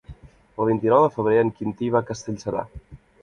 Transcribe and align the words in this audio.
El 0.63 0.67
vint-i-nou 0.69 1.03
de 1.03 1.11
febrer 1.17 1.37
en 1.43 1.53
Quintí 1.59 1.91
va 1.97 2.03
a 2.05 2.09
Castellserà. 2.09 2.65